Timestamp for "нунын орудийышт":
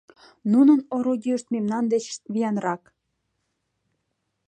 0.51-1.47